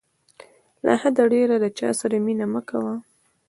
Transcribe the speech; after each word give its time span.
له 0.85 0.93
حده 1.01 1.23
ډېر 1.33 1.49
د 1.63 1.65
چاسره 1.79 2.17
مینه 2.25 2.45
مه 2.53 2.61
کوه. 2.69 2.95